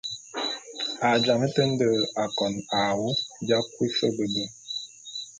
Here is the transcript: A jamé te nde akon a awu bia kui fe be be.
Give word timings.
A 1.07 1.09
jamé 1.23 1.47
te 1.55 1.63
nde 1.71 1.87
akon 2.23 2.53
a 2.77 2.79
awu 2.91 3.07
bia 3.45 3.57
kui 3.73 3.87
fe 3.97 4.07
be 4.15 4.25
be. 4.33 4.43